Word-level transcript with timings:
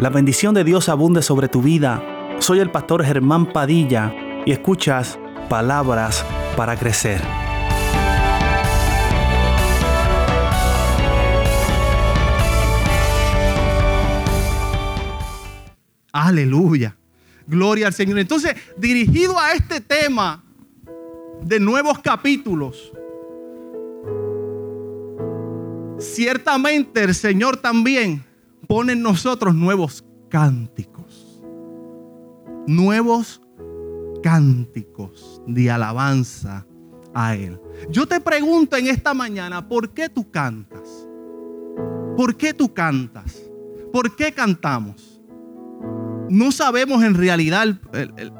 La 0.00 0.10
bendición 0.10 0.54
de 0.54 0.64
Dios 0.64 0.88
abunde 0.88 1.22
sobre 1.22 1.48
tu 1.48 1.62
vida. 1.62 2.02
Soy 2.40 2.58
el 2.58 2.68
pastor 2.70 3.04
Germán 3.04 3.52
Padilla 3.52 4.12
y 4.44 4.50
escuchas 4.50 5.20
palabras 5.48 6.24
para 6.56 6.76
crecer. 6.76 7.22
Aleluya. 16.12 16.96
Gloria 17.46 17.86
al 17.86 17.92
Señor. 17.92 18.18
Entonces, 18.18 18.56
dirigido 18.76 19.38
a 19.38 19.52
este 19.52 19.80
tema 19.80 20.42
de 21.40 21.60
nuevos 21.60 22.00
capítulos, 22.00 22.92
ciertamente 26.00 27.04
el 27.04 27.14
Señor 27.14 27.58
también 27.58 28.24
pone 28.74 28.94
en 28.94 29.02
nosotros 29.02 29.54
nuevos 29.54 30.04
cánticos. 30.28 31.40
Nuevos 32.66 33.40
cánticos 34.20 35.40
de 35.46 35.70
alabanza 35.70 36.66
a 37.14 37.36
Él. 37.36 37.60
Yo 37.88 38.04
te 38.04 38.18
pregunto 38.18 38.76
en 38.76 38.88
esta 38.88 39.14
mañana, 39.14 39.68
¿por 39.68 39.90
qué 39.90 40.08
tú 40.08 40.28
cantas? 40.28 41.06
¿Por 42.16 42.36
qué 42.36 42.52
tú 42.52 42.74
cantas? 42.74 43.44
¿Por 43.92 44.16
qué 44.16 44.32
cantamos? 44.32 45.22
No 46.28 46.50
sabemos 46.50 47.04
en 47.04 47.14
realidad 47.14 47.78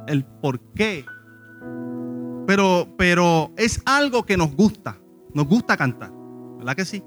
el, 0.09 0.25
por 0.43 0.59
qué. 0.75 1.05
Pero, 2.45 2.93
pero 2.99 3.53
es 3.57 3.81
algo 3.85 4.27
que 4.27 4.37
nos 4.37 4.53
gusta. 4.57 4.99
Nos 5.33 5.47
gusta 5.47 5.77
cantar. 5.77 6.11
¿Verdad 6.59 6.75
que 6.75 6.85
sí? 6.85 7.05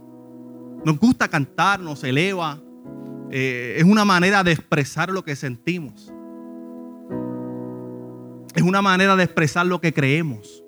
Nos 0.85 0.97
gusta 0.97 1.27
cantar, 1.27 1.81
nos 1.81 2.01
eleva. 2.05 2.61
Eh, 3.31 3.75
es 3.77 3.83
una 3.83 4.05
manera 4.05 4.43
de 4.43 4.51
expresar 4.51 5.09
lo 5.09 5.23
que 5.23 5.35
sentimos. 5.35 6.13
Es 8.55 8.63
una 8.63 8.81
manera 8.81 9.15
de 9.15 9.23
expresar 9.23 9.65
lo 9.65 9.79
que 9.79 9.93
creemos. 9.93 10.63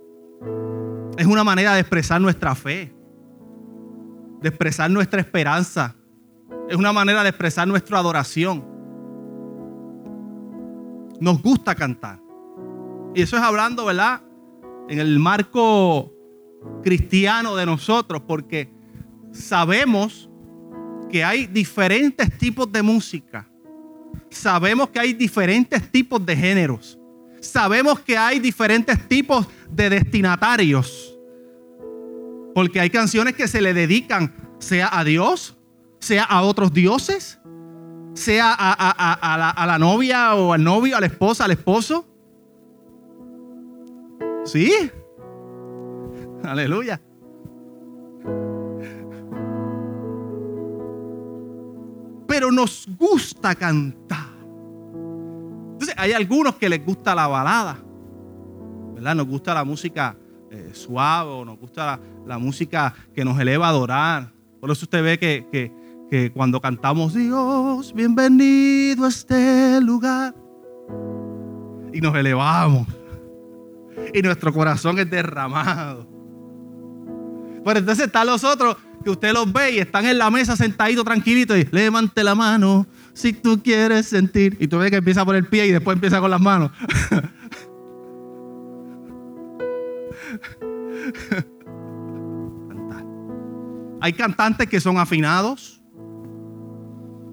Es 1.18 1.26
una 1.26 1.44
manera 1.44 1.74
de 1.74 1.80
expresar 1.80 2.22
nuestra 2.22 2.54
fe. 2.56 2.94
De 4.42 4.50
expresar 4.50 4.92
nuestra 4.92 5.20
esperanza. 5.20 5.96
Es 6.70 6.76
una 6.76 6.94
manera 6.94 7.24
de 7.24 7.30
expresar 7.30 7.68
nuestra 7.68 7.98
adoración. 7.98 8.64
Nos 11.20 11.42
gusta 11.42 11.76
cantar. 11.76 12.20
Y 13.16 13.22
eso 13.22 13.38
es 13.38 13.44
hablando, 13.44 13.86
¿verdad? 13.86 14.22
En 14.88 15.00
el 15.00 15.20
marco 15.20 16.14
cristiano 16.84 17.56
de 17.56 17.66
nosotros, 17.66 18.22
porque 18.28 18.72
sabemos 19.32 20.29
que 21.10 21.24
hay 21.24 21.48
diferentes 21.48 22.38
tipos 22.38 22.72
de 22.72 22.82
música. 22.82 23.48
Sabemos 24.30 24.90
que 24.90 25.00
hay 25.00 25.14
diferentes 25.14 25.92
tipos 25.92 26.24
de 26.26 26.36
géneros. 26.36 27.00
Sabemos 27.42 28.00
que 28.00 28.18
hay 28.18 28.40
diferentes 28.40 29.08
tipos 29.08 29.48
de 29.70 29.90
destinatarios. 29.90 31.18
Porque 32.54 32.80
hay 32.80 32.90
canciones 32.90 33.36
que 33.36 33.48
se 33.48 33.62
le 33.62 33.74
dedican, 33.74 34.34
sea 34.60 34.90
a 34.92 35.04
Dios, 35.04 35.58
sea 36.00 36.24
a 36.24 36.42
otros 36.42 36.74
dioses, 36.74 37.40
sea 38.14 38.54
a, 38.54 39.38
la, 39.38 39.50
a 39.50 39.66
la 39.66 39.80
novia 39.80 40.36
o 40.36 40.54
al 40.54 40.64
novio, 40.64 40.98
a 40.98 41.00
la 41.00 41.08
esposa, 41.08 41.46
al 41.46 41.52
esposo. 41.52 42.06
¿Sí? 44.46 44.72
Aleluya. 46.44 47.00
Pero 52.40 52.54
nos 52.54 52.88
gusta 52.98 53.54
cantar. 53.54 54.30
Entonces, 55.74 55.94
hay 55.98 56.14
algunos 56.14 56.56
que 56.56 56.70
les 56.70 56.86
gusta 56.86 57.14
la 57.14 57.28
balada, 57.28 57.78
¿verdad? 58.96 59.14
Nos 59.14 59.28
gusta 59.28 59.54
la 59.54 59.66
música 59.66 60.16
eh, 60.50 60.70
suave, 60.72 61.32
o 61.32 61.44
nos 61.44 61.60
gusta 61.60 62.00
la, 62.26 62.40
música 62.40 62.96
que 63.14 63.26
nos 63.26 63.38
eleva 63.38 63.66
a 63.66 63.70
adorar. 63.72 64.32
Por 64.62 64.72
eso 64.72 64.86
usted 64.86 65.04
ve 65.04 65.20
que, 65.20 65.74
que 66.10 66.32
cuando 66.32 66.62
cantamos 66.62 67.14
Dios, 67.14 67.92
bienvenido 67.94 69.04
a 69.04 69.10
este 69.10 69.82
lugar, 69.82 70.34
y 71.92 72.00
nos 72.00 72.16
elevamos, 72.16 72.88
y 74.14 74.22
nuestro 74.22 74.54
corazón 74.54 74.98
es 74.98 75.10
derramado. 75.10 76.08
Pero 77.66 77.80
entonces 77.80 78.06
están 78.06 78.28
los 78.28 78.46
otros 78.46 78.78
que 79.04 79.10
usted 79.10 79.34
los 79.34 79.52
ve 79.52 79.72
y 79.72 79.80
están 79.80 80.06
en 80.06 80.18
la 80.18 80.30
mesa 80.30 80.56
sentaditos 80.56 81.06
tranquilitos 81.06 81.58
y 81.58 81.68
levante 81.72 82.24
la 82.24 82.36
mano 82.36 82.86
si 83.14 83.34
tú 83.34 83.62
quieres 83.62 84.08
sentir. 84.08 84.58
Y 84.60 84.68
tú 84.68 84.78
ves 84.78 84.92
que 84.92 84.98
empieza 84.98 85.26
por 85.26 85.36
el 85.36 85.46
pie 85.46 85.68
y 85.68 85.72
después 85.72 85.96
empieza 85.96 86.20
con 86.20 86.32
las 86.32 86.42
manos. 86.42 86.72
Hay 94.02 94.14
cantantes 94.14 94.68
que 94.68 94.80
son 94.80 94.98
afinados. 94.98 95.82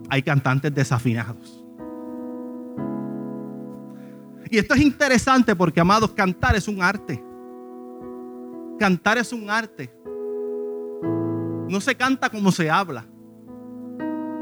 Hay 0.09 0.23
cantantes 0.23 0.75
desafinados. 0.75 1.63
Y 4.51 4.59
esto 4.59 4.75
es 4.75 4.81
interesante 4.81 5.57
porque, 5.57 5.81
amados, 5.81 6.13
cantar 6.13 6.55
es 6.55 6.69
un 6.69 6.83
arte. 6.83 7.23
Cantar 8.79 9.19
es 9.19 9.33
un 9.33 9.51
arte. 9.51 9.96
No 11.69 11.81
se 11.81 11.95
canta 11.95 12.31
como 12.31 12.53
se 12.53 12.71
habla. 12.71 13.07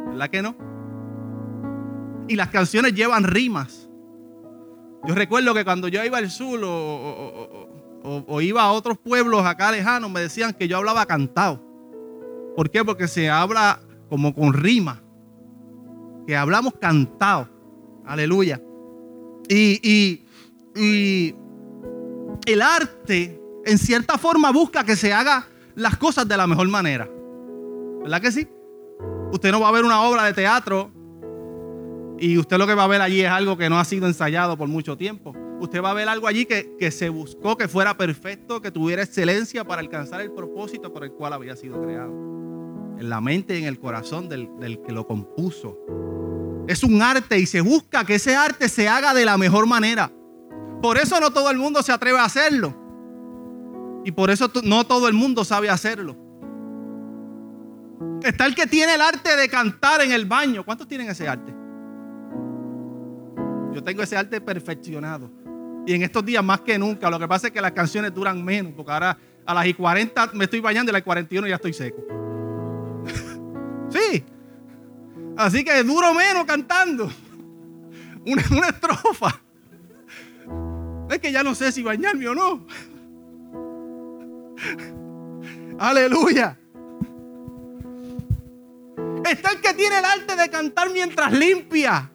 ¿Verdad 0.08 0.30
que 0.30 0.42
no? 0.42 0.56
Y 2.28 2.36
las 2.36 2.48
canciones 2.48 2.94
llevan 2.94 3.24
rimas. 3.24 3.88
Yo 5.06 5.14
recuerdo 5.14 5.54
que 5.54 5.64
cuando 5.64 5.88
yo 5.88 6.04
iba 6.04 6.18
al 6.18 6.30
sur 6.30 6.60
o, 6.62 8.40
iba 8.40 8.62
a 8.62 8.72
otros 8.72 8.98
pueblos 8.98 9.44
acá 9.44 9.70
lejanos, 9.70 10.10
me 10.10 10.20
decían 10.20 10.52
que 10.52 10.68
yo 10.68 10.76
hablaba 10.76 11.06
cantado. 11.06 11.60
¿Por 12.56 12.70
qué? 12.70 12.84
Porque 12.84 13.08
se 13.08 13.28
habla 13.28 13.80
como 14.08 14.34
con 14.34 14.52
rima. 14.52 15.02
Que 16.26 16.36
hablamos 16.36 16.74
cantado. 16.80 17.48
Aleluya. 18.06 18.60
y 19.48 20.24
el 22.46 22.62
arte, 22.62 23.40
en 23.64 23.78
cierta 23.78 24.18
forma, 24.18 24.50
busca 24.50 24.84
que 24.84 24.96
se 24.96 25.12
haga 25.12 25.46
las 25.74 25.96
cosas 25.96 26.26
de 26.28 26.36
la 26.36 26.46
mejor 26.46 26.68
manera. 26.68 27.08
¿Verdad 28.04 28.20
que 28.20 28.32
sí? 28.32 28.46
Usted 29.32 29.50
no 29.50 29.60
va 29.60 29.68
a 29.68 29.72
ver 29.72 29.82
una 29.82 30.02
obra 30.02 30.24
de 30.24 30.34
teatro 30.34 30.92
y 32.18 32.36
usted 32.36 32.58
lo 32.58 32.66
que 32.66 32.74
va 32.74 32.84
a 32.84 32.86
ver 32.86 33.00
allí 33.00 33.22
es 33.22 33.30
algo 33.30 33.56
que 33.56 33.70
no 33.70 33.78
ha 33.78 33.84
sido 33.86 34.06
ensayado 34.06 34.58
por 34.58 34.68
mucho 34.68 34.98
tiempo. 34.98 35.34
Usted 35.58 35.82
va 35.82 35.92
a 35.92 35.94
ver 35.94 36.06
algo 36.10 36.26
allí 36.26 36.44
que, 36.44 36.90
se 36.90 37.08
buscó, 37.08 37.56
que 37.56 37.66
fuera 37.66 37.96
perfecto, 37.96 38.60
que 38.60 38.70
tuviera 38.70 39.02
excelencia 39.02 39.64
para 39.64 39.80
alcanzar 39.80 40.20
el 40.20 40.32
propósito 40.32 40.92
por 40.92 41.02
el 41.02 41.12
cual 41.12 41.32
había 41.32 41.56
sido 41.56 41.80
creado. 41.82 42.12
En 42.98 43.08
la 43.08 43.22
mente 43.22 43.58
y 43.58 43.62
en 43.62 43.68
el 43.68 43.80
corazón 43.80 44.28
del, 44.28 44.50
del 44.60 44.82
que 44.82 44.92
lo 44.92 45.06
compuso. 45.06 45.78
Es 46.68 46.84
un 46.84 47.00
arte 47.00 47.38
y 47.38 47.46
se 47.46 47.62
busca 47.62 48.04
que 48.04 48.16
ese 48.16 48.36
arte 48.36 48.68
se 48.68 48.86
haga 48.86 49.14
de 49.14 49.24
la 49.24 49.38
mejor 49.38 49.66
manera. 49.66 50.12
Por 50.82 50.98
eso 50.98 51.18
no 51.20 51.32
todo 51.32 51.50
el 51.50 51.56
mundo 51.56 51.82
se 51.82 51.92
atreve 51.92 52.18
a 52.18 52.24
hacerlo. 52.24 52.74
Y 54.04 54.12
por 54.12 54.30
eso 54.30 54.50
no 54.62 54.84
todo 54.84 55.08
el 55.08 55.14
mundo 55.14 55.42
sabe 55.42 55.70
hacerlo. 55.70 56.23
Está 58.24 58.46
el 58.46 58.54
que 58.54 58.66
tiene 58.66 58.94
el 58.94 59.02
arte 59.02 59.36
de 59.36 59.48
cantar 59.50 60.00
en 60.00 60.10
el 60.10 60.24
baño. 60.24 60.64
¿Cuántos 60.64 60.88
tienen 60.88 61.10
ese 61.10 61.28
arte? 61.28 61.54
Yo 63.74 63.84
tengo 63.84 64.02
ese 64.02 64.16
arte 64.16 64.40
perfeccionado. 64.40 65.30
Y 65.86 65.92
en 65.92 66.02
estos 66.02 66.24
días 66.24 66.42
más 66.42 66.62
que 66.62 66.78
nunca. 66.78 67.10
Lo 67.10 67.18
que 67.18 67.28
pasa 67.28 67.48
es 67.48 67.52
que 67.52 67.60
las 67.60 67.72
canciones 67.72 68.14
duran 68.14 68.42
menos. 68.42 68.72
Porque 68.74 68.92
ahora 68.92 69.18
a 69.44 69.52
las 69.52 69.66
y 69.66 69.74
40 69.74 70.30
me 70.32 70.44
estoy 70.44 70.60
bañando 70.60 70.90
y 70.90 70.94
a 70.94 70.94
las 70.94 71.02
41 71.02 71.46
ya 71.46 71.56
estoy 71.56 71.74
seco. 71.74 72.02
sí. 73.90 74.24
Así 75.36 75.62
que 75.62 75.82
duro 75.82 76.14
menos 76.14 76.46
cantando. 76.46 77.04
Una, 78.26 78.42
una 78.52 78.68
estrofa. 78.68 79.38
Es 81.10 81.18
que 81.18 81.30
ya 81.30 81.42
no 81.42 81.54
sé 81.54 81.70
si 81.72 81.82
bañarme 81.82 82.26
o 82.26 82.34
no. 82.34 82.66
Aleluya. 85.78 86.58
Está 89.30 89.52
el 89.52 89.60
que 89.60 89.74
tiene 89.74 89.98
el 89.98 90.04
arte 90.04 90.36
de 90.36 90.50
cantar 90.50 90.90
mientras 90.90 91.32
limpia. 91.32 92.10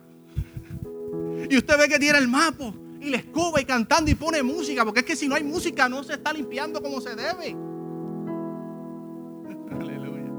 Y 1.49 1.57
usted 1.57 1.77
ve 1.77 1.87
que 1.87 1.97
tiene 1.97 2.19
el 2.19 2.27
mapa 2.27 2.71
y 3.01 3.09
la 3.09 3.17
escoba 3.17 3.59
y 3.59 3.65
cantando 3.65 4.11
y 4.11 4.15
pone 4.15 4.43
música, 4.43 4.83
porque 4.85 4.99
es 4.99 5.05
que 5.05 5.15
si 5.15 5.27
no 5.27 5.35
hay 5.35 5.43
música 5.43 5.89
no 5.89 6.03
se 6.03 6.13
está 6.13 6.31
limpiando 6.33 6.81
como 6.81 7.01
se 7.01 7.15
debe. 7.15 7.55
Aleluya. 9.71 10.29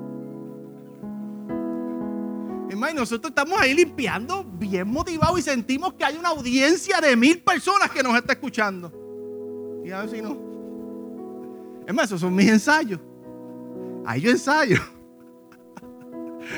Hermano, 2.68 3.00
nosotros 3.00 3.30
estamos 3.30 3.60
ahí 3.60 3.74
limpiando 3.74 4.44
bien 4.44 4.86
motivados 4.88 5.40
y 5.40 5.42
sentimos 5.42 5.94
que 5.94 6.04
hay 6.04 6.16
una 6.16 6.28
audiencia 6.28 7.00
de 7.00 7.16
mil 7.16 7.42
personas 7.42 7.90
que 7.90 8.02
nos 8.02 8.14
está 8.16 8.34
escuchando. 8.34 8.92
Y 9.84 9.90
a 9.90 10.00
ver 10.02 10.10
si 10.10 10.22
no. 10.22 10.50
Es 11.86 11.94
más, 11.94 12.04
esos 12.04 12.20
son 12.20 12.34
mis 12.34 12.48
ensayos. 12.48 13.00
Ahí 14.04 14.20
yo 14.20 14.30
ensayo. 14.30 14.76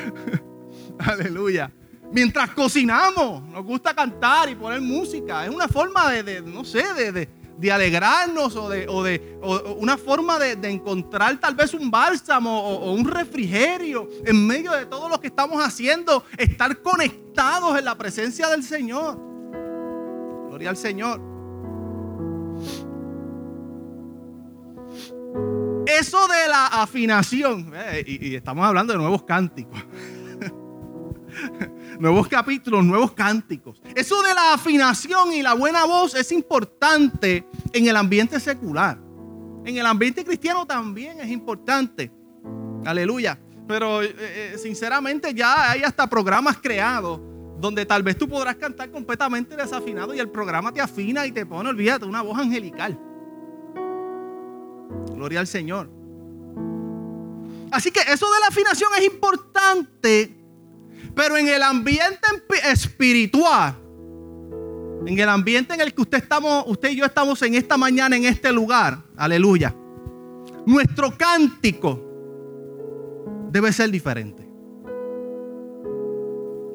Aleluya. 0.98 1.70
Mientras 2.12 2.50
cocinamos, 2.50 3.42
nos 3.48 3.64
gusta 3.64 3.94
cantar 3.94 4.48
y 4.50 4.54
poner 4.54 4.80
música. 4.80 5.46
Es 5.46 5.50
una 5.50 5.66
forma 5.66 6.10
de, 6.10 6.42
no 6.42 6.62
sé, 6.62 6.84
de, 6.94 7.72
alegrarnos 7.72 8.54
o 8.56 8.68
de, 8.68 8.86
una 9.78 9.96
forma 9.96 10.38
de, 10.38 10.52
encontrar 10.68 11.38
tal 11.38 11.54
vez 11.54 11.72
un 11.72 11.90
bálsamo 11.90 12.60
o, 12.60 12.92
un 12.92 13.06
refrigerio 13.06 14.08
en 14.26 14.46
medio 14.46 14.72
de 14.72 14.84
todo 14.84 15.08
lo 15.08 15.18
que 15.20 15.28
estamos 15.28 15.64
haciendo. 15.64 16.24
Estar 16.36 16.82
conectados 16.82 17.78
en 17.78 17.86
la 17.86 17.96
presencia 17.96 18.48
del 18.48 18.62
Señor. 18.62 19.18
Gloria 20.50 20.68
al 20.68 20.76
Señor. 20.76 21.32
Eso 25.86 26.28
de 26.28 26.48
la 26.48 26.66
afinación, 26.66 27.72
eh, 27.74 28.04
y 28.06 28.34
estamos 28.34 28.64
hablando 28.64 28.92
de 28.92 28.98
nuevos 28.98 29.24
cánticos 29.24 29.84
nuevos 31.98 32.28
capítulos, 32.28 32.84
nuevos 32.84 33.12
cánticos. 33.12 33.80
Eso 33.94 34.22
de 34.22 34.34
la 34.34 34.54
afinación 34.54 35.32
y 35.32 35.42
la 35.42 35.54
buena 35.54 35.84
voz 35.84 36.14
es 36.14 36.32
importante 36.32 37.46
en 37.72 37.86
el 37.86 37.96
ambiente 37.96 38.40
secular. 38.40 38.98
En 39.64 39.76
el 39.76 39.86
ambiente 39.86 40.24
cristiano 40.24 40.66
también 40.66 41.20
es 41.20 41.30
importante. 41.30 42.10
Aleluya. 42.84 43.38
Pero 43.68 44.02
eh, 44.02 44.14
eh, 44.18 44.56
sinceramente 44.60 45.32
ya 45.32 45.70
hay 45.70 45.82
hasta 45.82 46.08
programas 46.08 46.58
creados 46.58 47.20
donde 47.60 47.86
tal 47.86 48.02
vez 48.02 48.18
tú 48.18 48.28
podrás 48.28 48.56
cantar 48.56 48.90
completamente 48.90 49.54
desafinado 49.54 50.12
y 50.14 50.18
el 50.18 50.28
programa 50.28 50.72
te 50.72 50.80
afina 50.80 51.24
y 51.26 51.30
te 51.30 51.46
pone, 51.46 51.68
olvídate, 51.68 52.04
una 52.04 52.22
voz 52.22 52.36
angelical. 52.36 52.98
Gloria 55.14 55.40
al 55.40 55.46
Señor. 55.46 55.90
Así 57.70 57.90
que 57.90 58.00
eso 58.00 58.26
de 58.30 58.40
la 58.40 58.46
afinación 58.48 58.90
es 58.98 59.04
importante 59.04 60.42
pero 61.14 61.36
en 61.36 61.48
el 61.48 61.62
ambiente 61.62 62.26
espiritual, 62.64 63.76
en 65.06 65.18
el 65.18 65.28
ambiente 65.28 65.74
en 65.74 65.80
el 65.80 65.92
que 65.92 66.02
usted, 66.02 66.18
estamos, 66.18 66.64
usted 66.66 66.90
y 66.90 66.96
yo 66.96 67.04
estamos 67.04 67.42
en 67.42 67.54
esta 67.54 67.76
mañana, 67.76 68.16
en 68.16 68.24
este 68.24 68.52
lugar, 68.52 69.02
aleluya, 69.16 69.74
nuestro 70.66 71.16
cántico 71.16 72.00
debe 73.50 73.72
ser 73.72 73.90
diferente. 73.90 74.48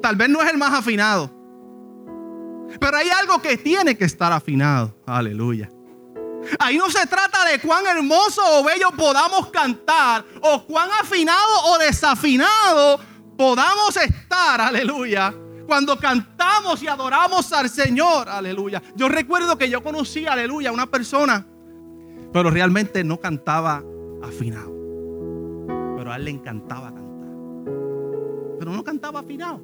Tal 0.00 0.14
vez 0.14 0.28
no 0.28 0.40
es 0.40 0.50
el 0.50 0.58
más 0.58 0.72
afinado, 0.72 1.30
pero 2.78 2.96
hay 2.96 3.08
algo 3.08 3.42
que 3.42 3.56
tiene 3.56 3.96
que 3.96 4.04
estar 4.04 4.32
afinado, 4.32 4.94
aleluya. 5.04 5.70
Ahí 6.58 6.76
no 6.76 6.90
se 6.90 7.06
trata 7.06 7.44
de 7.44 7.60
cuán 7.60 7.86
hermoso 7.86 8.42
o 8.44 8.64
bello 8.64 8.90
podamos 8.96 9.48
cantar, 9.50 10.24
o 10.40 10.64
cuán 10.64 10.88
afinado 11.00 11.64
o 11.66 11.78
desafinado 11.78 13.00
podamos 13.36 13.96
estar, 13.96 14.60
aleluya, 14.60 15.34
cuando 15.66 15.98
cantamos 15.98 16.82
y 16.82 16.88
adoramos 16.88 17.52
al 17.52 17.68
Señor, 17.68 18.28
aleluya. 18.28 18.82
Yo 18.96 19.08
recuerdo 19.08 19.58
que 19.58 19.68
yo 19.68 19.82
conocí, 19.82 20.26
aleluya, 20.26 20.70
a 20.70 20.72
una 20.72 20.86
persona, 20.86 21.46
pero 22.32 22.50
realmente 22.50 23.04
no 23.04 23.20
cantaba 23.20 23.82
afinado. 24.22 24.72
Pero 25.96 26.12
a 26.12 26.16
él 26.16 26.24
le 26.24 26.30
encantaba 26.30 26.92
cantar. 26.92 27.28
Pero 28.58 28.72
no 28.72 28.82
cantaba 28.82 29.20
afinado. 29.20 29.60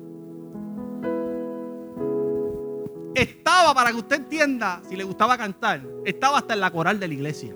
Para 3.73 3.91
que 3.91 3.97
usted 3.97 4.17
entienda, 4.17 4.83
si 4.89 4.97
le 4.97 5.05
gustaba 5.05 5.39
cantar, 5.39 5.81
estaba 6.05 6.39
hasta 6.39 6.55
en 6.55 6.61
la 6.61 6.71
coral 6.71 6.99
de 6.99 7.09
la 7.09 7.15
iglesia. 7.15 7.55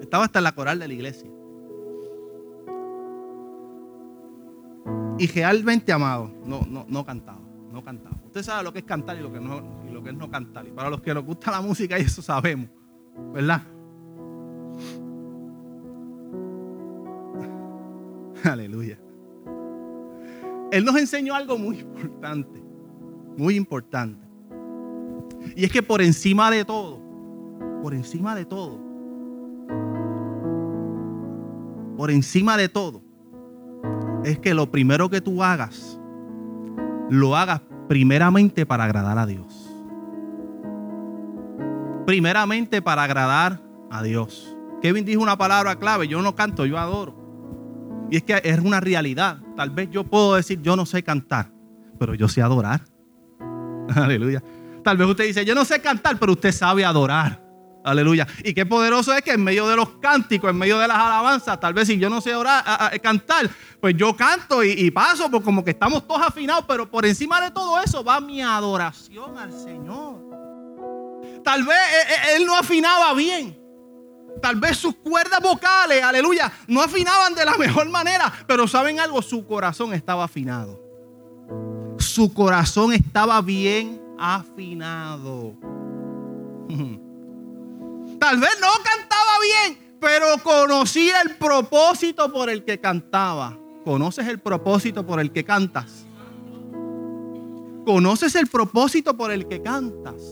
Estaba 0.00 0.24
hasta 0.24 0.38
en 0.38 0.44
la 0.44 0.52
coral 0.52 0.78
de 0.78 0.88
la 0.88 0.94
iglesia. 0.94 1.30
y 5.20 5.26
realmente 5.26 5.92
amado, 5.92 6.32
no, 6.46 6.62
no, 6.66 6.86
no 6.88 7.04
cantaba, 7.04 7.42
no 7.70 7.84
cantaba. 7.84 8.16
Usted 8.24 8.42
sabe 8.42 8.64
lo 8.64 8.72
que 8.72 8.78
es 8.78 8.86
cantar 8.86 9.18
y 9.18 9.20
lo 9.20 9.30
que, 9.30 9.38
no, 9.38 9.82
y 9.86 9.92
lo 9.92 10.02
que 10.02 10.08
es 10.08 10.16
no 10.16 10.30
cantar. 10.30 10.66
Y 10.66 10.70
para 10.70 10.88
los 10.88 11.02
que 11.02 11.12
nos 11.12 11.26
gusta 11.26 11.50
la 11.50 11.60
música, 11.60 11.98
y 11.98 12.02
eso 12.02 12.22
sabemos, 12.22 12.70
¿verdad? 13.34 13.60
Aleluya. 18.44 18.98
Él 20.72 20.86
nos 20.86 20.96
enseñó 20.96 21.34
algo 21.34 21.58
muy 21.58 21.80
importante, 21.80 22.64
muy 23.36 23.56
importante. 23.56 24.26
Y 25.60 25.64
es 25.64 25.70
que 25.70 25.82
por 25.82 26.00
encima 26.00 26.50
de 26.50 26.64
todo, 26.64 27.02
por 27.82 27.92
encima 27.92 28.34
de 28.34 28.46
todo, 28.46 28.80
por 31.98 32.10
encima 32.10 32.56
de 32.56 32.70
todo, 32.70 33.02
es 34.24 34.38
que 34.38 34.54
lo 34.54 34.70
primero 34.70 35.10
que 35.10 35.20
tú 35.20 35.42
hagas, 35.42 36.00
lo 37.10 37.36
hagas 37.36 37.60
primeramente 37.90 38.64
para 38.64 38.84
agradar 38.84 39.18
a 39.18 39.26
Dios. 39.26 39.70
Primeramente 42.06 42.80
para 42.80 43.04
agradar 43.04 43.60
a 43.90 44.02
Dios. 44.02 44.56
Kevin 44.80 45.04
dijo 45.04 45.22
una 45.22 45.36
palabra 45.36 45.76
clave, 45.76 46.08
yo 46.08 46.22
no 46.22 46.34
canto, 46.34 46.64
yo 46.64 46.78
adoro. 46.78 48.08
Y 48.10 48.16
es 48.16 48.22
que 48.22 48.40
es 48.42 48.58
una 48.60 48.80
realidad. 48.80 49.40
Tal 49.56 49.68
vez 49.68 49.90
yo 49.90 50.04
puedo 50.04 50.36
decir, 50.36 50.62
yo 50.62 50.74
no 50.74 50.86
sé 50.86 51.02
cantar, 51.02 51.52
pero 51.98 52.14
yo 52.14 52.28
sé 52.28 52.40
adorar. 52.40 52.80
Aleluya. 53.94 54.42
Tal 54.82 54.96
vez 54.96 55.08
usted 55.08 55.24
dice, 55.26 55.44
yo 55.44 55.54
no 55.54 55.64
sé 55.64 55.80
cantar, 55.80 56.18
pero 56.18 56.32
usted 56.32 56.52
sabe 56.52 56.84
adorar. 56.84 57.50
Aleluya. 57.82 58.26
Y 58.44 58.52
qué 58.52 58.66
poderoso 58.66 59.14
es 59.14 59.22
que 59.22 59.32
en 59.32 59.42
medio 59.42 59.66
de 59.66 59.76
los 59.76 59.88
cánticos, 60.00 60.50
en 60.50 60.58
medio 60.58 60.78
de 60.78 60.86
las 60.86 60.98
alabanzas, 60.98 61.58
tal 61.58 61.72
vez 61.72 61.88
si 61.88 61.98
yo 61.98 62.10
no 62.10 62.20
sé 62.20 62.32
a, 62.34 62.90
cantar, 63.02 63.48
pues 63.80 63.94
yo 63.96 64.14
canto 64.14 64.62
y, 64.62 64.90
paso, 64.90 65.30
pues 65.30 65.42
como 65.42 65.64
que 65.64 65.70
estamos 65.70 66.06
todos 66.06 66.22
afinados, 66.22 66.64
pero 66.68 66.90
por 66.90 67.06
encima 67.06 67.40
de 67.40 67.50
todo 67.50 67.80
eso 67.80 68.04
va 68.04 68.20
mi 68.20 68.42
adoración 68.42 69.38
al 69.38 69.52
Señor. 69.52 70.20
Tal 71.42 71.64
vez 71.64 71.76
eh, 71.76 72.12
eh, 72.12 72.36
él 72.36 72.46
no 72.46 72.56
afinaba 72.56 73.14
bien. 73.14 73.58
Tal 74.42 74.56
vez 74.56 74.76
sus 74.76 74.94
cuerdas 74.96 75.40
vocales, 75.42 76.02
aleluya, 76.02 76.52
no 76.66 76.82
afinaban 76.82 77.34
de 77.34 77.44
la 77.44 77.56
mejor 77.56 77.88
manera, 77.88 78.32
pero 78.46 78.68
saben 78.68 79.00
algo, 79.00 79.20
su 79.22 79.46
corazón 79.46 79.92
estaba 79.92 80.24
afinado. 80.24 80.80
Su 81.98 82.32
corazón 82.32 82.92
estaba 82.92 83.40
bien 83.42 83.99
afinado. 84.20 85.54
Tal 88.20 88.38
vez 88.38 88.58
no 88.60 88.68
cantaba 88.84 89.38
bien, 89.42 89.96
pero 89.98 90.26
conocía 90.42 91.22
el 91.22 91.36
propósito 91.36 92.30
por 92.30 92.50
el 92.50 92.64
que 92.64 92.78
cantaba. 92.78 93.58
¿Conoces 93.84 94.28
el 94.28 94.38
propósito 94.38 95.06
por 95.06 95.20
el 95.20 95.32
que 95.32 95.42
cantas? 95.42 96.04
¿Conoces 97.86 98.34
el 98.34 98.46
propósito 98.46 99.16
por 99.16 99.32
el 99.32 99.48
que 99.48 99.62
cantas? 99.62 100.22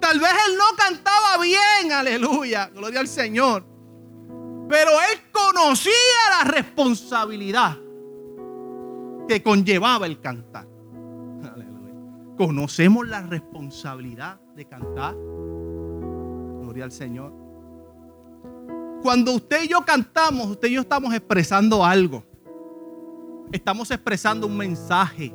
Tal 0.00 0.20
vez 0.20 0.30
él 0.48 0.56
no 0.56 0.76
cantaba 0.76 1.42
bien, 1.42 1.92
aleluya, 1.92 2.70
gloria 2.72 3.00
al 3.00 3.08
Señor. 3.08 3.66
Pero 4.68 4.90
él 4.90 5.20
conocía 5.32 5.92
la 6.30 6.50
responsabilidad 6.50 7.76
que 9.28 9.42
conllevaba 9.42 10.06
el 10.06 10.20
cantar. 10.20 10.66
Conocemos 12.36 13.06
la 13.06 13.22
responsabilidad 13.22 14.40
de 14.54 14.64
cantar 14.66 15.14
al 16.82 16.92
Señor. 16.92 17.32
Cuando 19.02 19.32
usted 19.32 19.64
y 19.64 19.68
yo 19.68 19.84
cantamos, 19.84 20.50
usted 20.50 20.68
y 20.68 20.74
yo 20.74 20.80
estamos 20.80 21.12
expresando 21.14 21.84
algo. 21.84 22.24
Estamos 23.52 23.90
expresando 23.90 24.46
un 24.46 24.56
mensaje. 24.56 25.34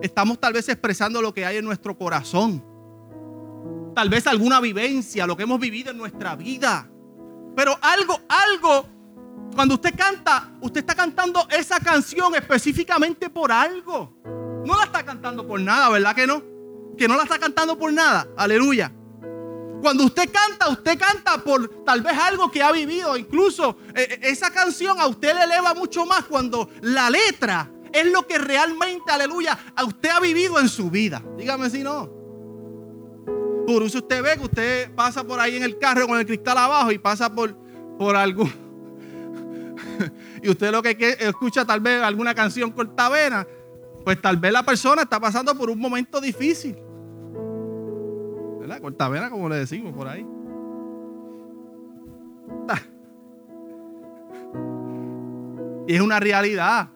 Estamos 0.00 0.38
tal 0.38 0.52
vez 0.52 0.68
expresando 0.68 1.20
lo 1.20 1.34
que 1.34 1.44
hay 1.44 1.56
en 1.56 1.64
nuestro 1.64 1.96
corazón. 1.96 2.64
Tal 3.94 4.08
vez 4.08 4.26
alguna 4.26 4.60
vivencia, 4.60 5.26
lo 5.26 5.36
que 5.36 5.42
hemos 5.42 5.60
vivido 5.60 5.90
en 5.90 5.98
nuestra 5.98 6.36
vida. 6.36 6.88
Pero 7.54 7.76
algo, 7.82 8.18
algo, 8.28 8.86
cuando 9.54 9.74
usted 9.74 9.94
canta, 9.94 10.52
usted 10.60 10.80
está 10.80 10.94
cantando 10.94 11.46
esa 11.50 11.78
canción 11.80 12.34
específicamente 12.34 13.28
por 13.28 13.52
algo. 13.52 14.16
No 14.64 14.76
la 14.76 14.84
está 14.84 15.04
cantando 15.04 15.46
por 15.46 15.60
nada, 15.60 15.88
¿verdad 15.88 16.14
que 16.14 16.26
no? 16.26 16.42
Que 16.96 17.08
no 17.08 17.16
la 17.16 17.24
está 17.24 17.38
cantando 17.38 17.78
por 17.78 17.92
nada. 17.92 18.28
Aleluya. 18.36 18.92
Cuando 19.82 20.04
usted 20.04 20.30
canta, 20.30 20.68
usted 20.68 20.96
canta 20.96 21.38
por 21.38 21.84
tal 21.84 22.02
vez 22.02 22.16
algo 22.16 22.50
que 22.50 22.62
ha 22.62 22.70
vivido. 22.70 23.16
Incluso 23.16 23.76
eh, 23.94 24.06
eh, 24.10 24.20
esa 24.22 24.52
canción 24.52 25.00
a 25.00 25.08
usted 25.08 25.34
le 25.34 25.42
eleva 25.42 25.74
mucho 25.74 26.06
más 26.06 26.24
cuando 26.24 26.70
la 26.82 27.10
letra 27.10 27.68
es 27.92 28.06
lo 28.06 28.26
que 28.26 28.38
realmente, 28.38 29.10
aleluya, 29.10 29.58
a 29.74 29.84
usted 29.84 30.10
ha 30.10 30.20
vivido 30.20 30.60
en 30.60 30.68
su 30.68 30.88
vida. 30.88 31.22
Dígame 31.36 31.68
si 31.68 31.82
no. 31.82 32.08
Por 33.66 33.82
eso 33.82 33.98
usted 33.98 34.22
ve 34.22 34.36
que 34.36 34.44
usted 34.44 34.94
pasa 34.94 35.24
por 35.24 35.40
ahí 35.40 35.56
en 35.56 35.64
el 35.64 35.78
carro 35.78 36.06
con 36.06 36.18
el 36.18 36.26
cristal 36.26 36.58
abajo 36.58 36.92
y 36.92 36.98
pasa 36.98 37.34
por, 37.34 37.56
por 37.98 38.14
algo. 38.14 38.44
y 40.42 40.48
usted 40.48 40.70
lo 40.70 40.82
que 40.82 41.16
escucha 41.20 41.64
tal 41.64 41.80
vez 41.80 42.02
alguna 42.02 42.34
canción 42.34 42.70
cortavena, 42.70 43.46
pues 44.04 44.20
tal 44.20 44.36
vez 44.36 44.52
la 44.52 44.62
persona 44.62 45.02
está 45.02 45.20
pasando 45.20 45.54
por 45.56 45.70
un 45.70 45.78
momento 45.78 46.20
difícil. 46.20 46.76
¿verdad? 48.60 48.80
Cortavena, 48.80 49.30
como 49.30 49.48
le 49.48 49.56
decimos 49.56 49.92
por 49.94 50.08
ahí. 50.08 50.26
Y 55.84 55.96
es 55.96 56.00
una 56.00 56.20
realidad. 56.20 56.90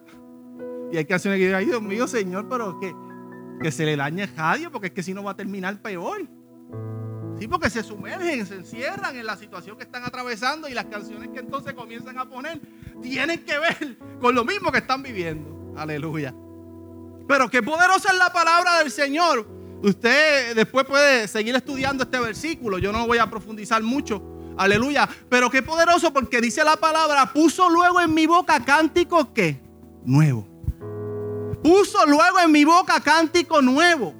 Y 0.92 0.96
hay 0.96 1.04
canciones 1.04 1.38
que 1.38 1.46
dicen, 1.46 1.56
ay 1.56 1.64
Dios 1.66 1.82
mío, 1.82 2.06
Señor, 2.06 2.48
pero 2.48 2.78
que, 2.78 2.94
que 3.60 3.72
se 3.72 3.84
le 3.84 3.96
dañe 3.96 4.22
el 4.22 4.36
radio 4.36 4.70
porque 4.70 4.86
es 4.86 4.92
que 4.92 5.02
si 5.02 5.12
no 5.12 5.24
va 5.24 5.32
a 5.32 5.36
terminar 5.36 5.82
peor. 5.82 6.28
Sí, 7.36 7.48
porque 7.48 7.68
se 7.68 7.82
sumergen, 7.82 8.46
se 8.46 8.54
encierran 8.54 9.16
en 9.16 9.26
la 9.26 9.36
situación 9.36 9.76
que 9.76 9.82
están 9.82 10.04
atravesando 10.04 10.68
y 10.68 10.74
las 10.74 10.86
canciones 10.86 11.30
que 11.30 11.40
entonces 11.40 11.74
comienzan 11.74 12.16
a 12.18 12.26
poner 12.26 12.60
tienen 13.02 13.44
que 13.44 13.58
ver 13.58 13.98
con 14.20 14.34
lo 14.34 14.44
mismo 14.44 14.70
que 14.70 14.78
están 14.78 15.02
viviendo. 15.02 15.74
Aleluya. 15.76 16.32
Pero 17.28 17.48
qué 17.50 17.62
poderosa 17.62 18.12
es 18.12 18.18
la 18.18 18.32
palabra 18.32 18.78
del 18.78 18.90
Señor. 18.90 19.46
Usted 19.82 20.54
después 20.54 20.86
puede 20.86 21.28
seguir 21.28 21.54
estudiando 21.54 22.04
este 22.04 22.18
versículo. 22.18 22.78
Yo 22.78 22.92
no 22.92 23.06
voy 23.06 23.18
a 23.18 23.28
profundizar 23.28 23.82
mucho. 23.82 24.22
Aleluya. 24.56 25.08
Pero 25.28 25.50
qué 25.50 25.62
poderoso 25.62 26.12
porque 26.12 26.40
dice 26.40 26.64
la 26.64 26.76
palabra, 26.76 27.32
puso 27.32 27.68
luego 27.68 28.00
en 28.00 28.14
mi 28.14 28.26
boca 28.26 28.64
cántico 28.64 29.32
que 29.34 29.60
nuevo. 30.04 30.46
Puso 31.62 32.06
luego 32.06 32.38
en 32.40 32.52
mi 32.52 32.64
boca 32.64 33.00
cántico 33.00 33.60
nuevo. 33.60 34.14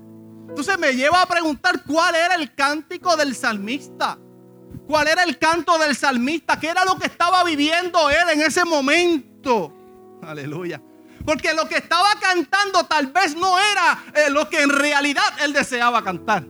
Entonces 0.49 0.79
me 0.79 0.93
lleva 0.95 1.23
a 1.23 1.27
preguntar 1.27 1.83
cuál 1.85 2.15
era 2.15 2.35
el 2.35 2.55
cántico 2.55 3.17
del 3.17 3.35
salmista. 3.35 4.19
¿Cuál 4.87 5.09
era 5.09 5.23
el 5.25 5.39
canto 5.39 5.79
del 5.79 5.97
salmista? 5.97 6.59
¿Qué 6.61 6.69
era 6.69 6.85
lo 6.85 6.97
que 6.97 7.07
estaba 7.07 7.43
viviendo 7.45 8.09
él 8.09 8.31
en 8.33 8.43
ese 8.43 8.65
momento? 8.65 9.73
Aleluya. 10.23 10.81
Porque 11.27 11.53
lo 11.53 11.69
que 11.69 11.79
estaba 11.79 12.09
cantando 12.21 12.85
tal 12.85 13.09
vez 13.09 13.35
no 13.35 13.59
era 13.59 14.05
eh, 14.15 14.31
lo 14.31 14.49
que 14.49 14.63
en 14.63 14.71
realidad 14.71 15.25
él 15.43 15.53
deseaba 15.53 16.03
cantar. 16.03 16.45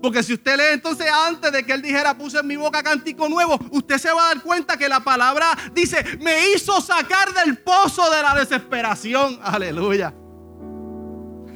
Porque 0.00 0.22
si 0.22 0.34
usted 0.34 0.56
lee 0.56 0.74
entonces 0.74 1.10
antes 1.10 1.50
de 1.50 1.66
que 1.66 1.72
él 1.72 1.82
dijera 1.82 2.16
puse 2.16 2.38
en 2.38 2.46
mi 2.46 2.54
boca 2.54 2.82
cántico 2.84 3.28
nuevo, 3.28 3.58
usted 3.72 3.98
se 3.98 4.12
va 4.12 4.26
a 4.26 4.34
dar 4.34 4.42
cuenta 4.42 4.76
que 4.76 4.88
la 4.88 5.00
palabra 5.00 5.58
dice, 5.72 6.18
me 6.20 6.50
hizo 6.50 6.80
sacar 6.80 7.34
del 7.34 7.58
pozo 7.58 8.08
de 8.08 8.22
la 8.22 8.34
desesperación. 8.36 9.40
Aleluya. 9.42 10.14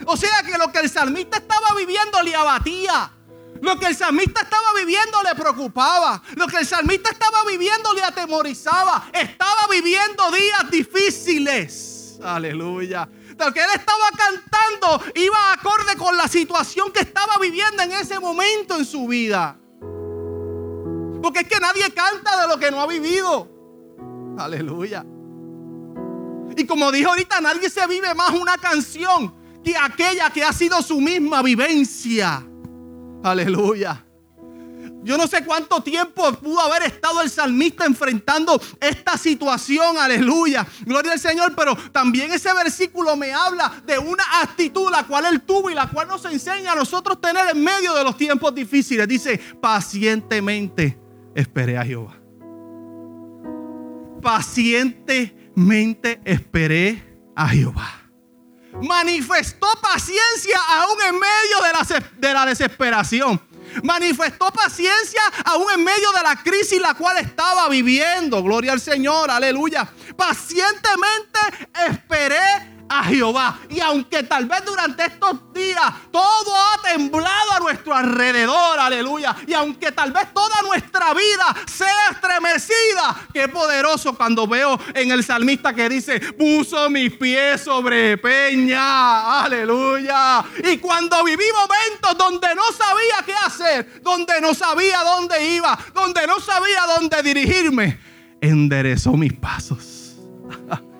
O 0.06 0.16
sea 0.16 0.42
que 0.44 0.58
lo 0.58 0.72
que 0.72 0.80
el 0.80 0.90
salmista 0.90 1.38
estaba 1.38 1.74
viviendo 1.76 2.20
le 2.22 2.34
abatía. 2.34 3.12
Lo 3.62 3.78
que 3.78 3.86
el 3.86 3.94
salmista 3.94 4.40
estaba 4.40 4.74
viviendo 4.76 5.22
le 5.22 5.36
preocupaba. 5.40 6.20
Lo 6.34 6.48
que 6.48 6.56
el 6.56 6.66
salmista 6.66 7.10
estaba 7.10 7.44
viviendo 7.44 7.94
le 7.94 8.02
atemorizaba. 8.02 9.08
Estaba 9.12 9.68
viviendo 9.70 10.32
días 10.32 10.68
difíciles. 10.68 12.18
Aleluya. 12.24 13.08
Lo 13.38 13.52
que 13.52 13.60
él 13.60 13.70
estaba 13.72 14.08
cantando 14.16 15.12
iba 15.14 15.52
acorde 15.52 15.96
con 15.96 16.16
la 16.16 16.26
situación 16.26 16.90
que 16.90 17.00
estaba 17.00 17.38
viviendo 17.38 17.84
en 17.84 17.92
ese 17.92 18.18
momento 18.18 18.76
en 18.76 18.84
su 18.84 19.06
vida. 19.06 19.56
Porque 21.22 21.40
es 21.42 21.48
que 21.48 21.60
nadie 21.60 21.88
canta 21.94 22.42
de 22.42 22.48
lo 22.48 22.58
que 22.58 22.68
no 22.68 22.80
ha 22.80 22.88
vivido. 22.88 23.48
Aleluya. 24.38 25.06
Y 26.56 26.66
como 26.66 26.90
dijo 26.90 27.10
ahorita, 27.10 27.40
nadie 27.40 27.70
se 27.70 27.86
vive 27.86 28.12
más 28.12 28.30
una 28.30 28.58
canción 28.58 29.32
que 29.62 29.76
aquella 29.76 30.30
que 30.30 30.42
ha 30.42 30.52
sido 30.52 30.82
su 30.82 31.00
misma 31.00 31.42
vivencia. 31.42 32.48
Aleluya. 33.22 34.04
Yo 35.04 35.18
no 35.18 35.26
sé 35.26 35.44
cuánto 35.44 35.82
tiempo 35.82 36.32
pudo 36.34 36.60
haber 36.60 36.84
estado 36.84 37.22
el 37.22 37.30
salmista 37.30 37.84
enfrentando 37.84 38.60
esta 38.80 39.18
situación, 39.18 39.98
aleluya. 39.98 40.64
Gloria 40.84 41.10
al 41.12 41.18
Señor, 41.18 41.54
pero 41.56 41.76
también 41.90 42.32
ese 42.32 42.54
versículo 42.54 43.16
me 43.16 43.32
habla 43.32 43.82
de 43.84 43.98
una 43.98 44.22
actitud 44.42 44.88
la 44.90 45.04
cual 45.04 45.24
él 45.26 45.40
tuvo 45.42 45.70
y 45.70 45.74
la 45.74 45.88
cual 45.88 46.06
nos 46.06 46.24
enseña 46.24 46.70
a 46.72 46.76
nosotros 46.76 47.20
tener 47.20 47.48
en 47.50 47.64
medio 47.64 47.94
de 47.94 48.04
los 48.04 48.16
tiempos 48.16 48.54
difíciles. 48.54 49.08
Dice, 49.08 49.40
pacientemente 49.60 50.96
esperé 51.34 51.78
a 51.78 51.84
Jehová. 51.84 52.16
Pacientemente 54.22 56.20
esperé 56.24 57.02
a 57.34 57.48
Jehová 57.48 58.01
manifestó 58.80 59.66
paciencia 59.80 60.58
aún 60.68 60.98
en 61.08 61.14
medio 61.14 61.60
de 61.62 61.72
la, 61.72 62.10
de 62.16 62.32
la 62.32 62.46
desesperación. 62.46 63.40
Manifestó 63.82 64.50
paciencia 64.52 65.22
aún 65.44 65.66
en 65.74 65.84
medio 65.84 66.12
de 66.12 66.22
la 66.22 66.36
crisis 66.42 66.80
la 66.80 66.94
cual 66.94 67.18
estaba 67.18 67.68
viviendo. 67.68 68.42
Gloria 68.42 68.72
al 68.72 68.80
Señor, 68.80 69.30
aleluya. 69.30 69.88
Pacientemente 70.16 71.40
esperé 71.88 72.71
a 72.88 73.04
Jehová. 73.04 73.60
Y 73.68 73.80
aunque 73.80 74.22
tal 74.24 74.46
vez 74.46 74.64
durante 74.64 75.04
estos 75.04 75.52
días 75.52 75.92
todo 76.10 76.54
ha 76.54 76.82
temblado 76.82 77.52
a 77.52 77.60
nuestro 77.60 77.94
alrededor, 77.94 78.78
aleluya. 78.78 79.34
Y 79.46 79.54
aunque 79.54 79.92
tal 79.92 80.12
vez 80.12 80.32
toda 80.32 80.62
nuestra 80.62 81.14
vida 81.14 81.54
sea 81.66 82.10
estremecida, 82.10 83.28
qué 83.32 83.48
poderoso 83.48 84.14
cuando 84.14 84.46
veo 84.46 84.78
en 84.94 85.10
el 85.10 85.24
salmista 85.24 85.72
que 85.72 85.88
dice, 85.88 86.20
puso 86.32 86.90
mis 86.90 87.12
pies 87.16 87.62
sobre 87.62 88.18
peña, 88.18 89.42
aleluya. 89.42 90.44
Y 90.62 90.78
cuando 90.78 91.24
viví 91.24 91.44
momentos 91.54 92.16
donde 92.18 92.54
no 92.54 92.64
sabía 92.72 93.24
qué 93.24 93.34
hacer, 93.34 94.02
donde 94.02 94.40
no 94.40 94.54
sabía 94.54 95.02
dónde 95.02 95.54
iba, 95.54 95.78
donde 95.94 96.26
no 96.26 96.40
sabía 96.40 96.82
dónde 96.98 97.22
dirigirme, 97.22 97.98
enderezó 98.40 99.12
mis 99.12 99.32
pasos. 99.32 100.16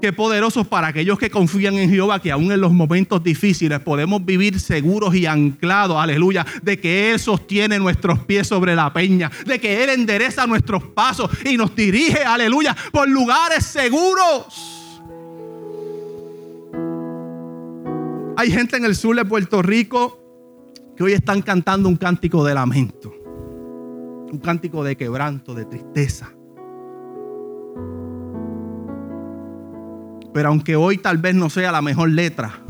Qué 0.00 0.12
poderosos 0.12 0.66
para 0.66 0.88
aquellos 0.88 1.18
que 1.18 1.30
confían 1.30 1.74
en 1.74 1.90
Jehová, 1.90 2.20
que 2.20 2.30
aún 2.30 2.52
en 2.52 2.60
los 2.60 2.72
momentos 2.72 3.22
difíciles 3.22 3.80
podemos 3.80 4.24
vivir 4.24 4.60
seguros 4.60 5.14
y 5.14 5.26
anclados, 5.26 5.96
aleluya, 5.96 6.46
de 6.62 6.78
que 6.78 7.10
Él 7.10 7.18
sostiene 7.18 7.78
nuestros 7.78 8.20
pies 8.20 8.46
sobre 8.46 8.76
la 8.76 8.92
peña, 8.92 9.30
de 9.44 9.58
que 9.58 9.82
Él 9.82 9.90
endereza 9.90 10.46
nuestros 10.46 10.84
pasos 10.84 11.30
y 11.44 11.56
nos 11.56 11.74
dirige, 11.74 12.22
aleluya, 12.22 12.76
por 12.92 13.08
lugares 13.08 13.64
seguros. 13.64 14.78
Hay 18.36 18.52
gente 18.52 18.76
en 18.76 18.84
el 18.84 18.94
sur 18.94 19.16
de 19.16 19.24
Puerto 19.24 19.62
Rico 19.62 20.22
que 20.96 21.02
hoy 21.02 21.12
están 21.12 21.42
cantando 21.42 21.88
un 21.88 21.96
cántico 21.96 22.44
de 22.44 22.54
lamento, 22.54 23.12
un 24.30 24.38
cántico 24.38 24.84
de 24.84 24.96
quebranto, 24.96 25.54
de 25.54 25.64
tristeza. 25.64 26.37
Pero 30.32 30.48
aunque 30.48 30.76
hoy 30.76 30.98
tal 30.98 31.18
vez 31.18 31.34
no 31.34 31.50
sea 31.50 31.72
la 31.72 31.82
mejor 31.82 32.10
letra, 32.10 32.60